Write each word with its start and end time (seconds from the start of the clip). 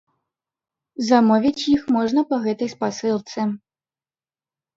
Замовіць 1.09 1.65
іх 1.73 1.81
можна 1.99 2.21
па 2.33 2.41
гэтай 2.47 2.69
спасылцы. 2.75 3.47